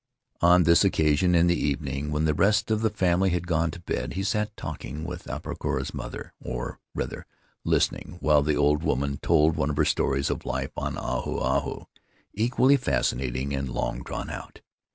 On 0.41 0.63
this 0.63 0.83
occasion, 0.83 1.35
in 1.35 1.45
the 1.45 1.55
evening, 1.63 2.11
when 2.11 2.25
the 2.25 2.33
rest 2.33 2.71
of 2.71 2.81
the 2.81 2.89
family 2.89 3.29
had 3.29 3.45
gone 3.45 3.69
to 3.69 3.79
bed, 3.79 4.13
he 4.13 4.23
sat 4.23 4.57
talking 4.57 5.03
with 5.03 5.29
Apa 5.29 5.53
kura's 5.57 5.93
mother— 5.93 6.33
or, 6.41 6.79
rather, 6.95 7.27
listening 7.63 8.17
while 8.19 8.41
the 8.41 8.57
old 8.57 8.81
woman 8.81 9.19
told 9.21 9.55
one 9.55 9.69
of 9.69 9.77
her 9.77 9.85
stories 9.85 10.31
of 10.31 10.43
life 10.43 10.71
on 10.75 10.97
Ahu 10.97 11.37
Ahu, 11.37 11.85
equally 12.33 12.77
fascinating 12.77 13.53
and 13.53 13.69
long 13.69 14.01
drawn 14.01 14.31
out. 14.31 14.61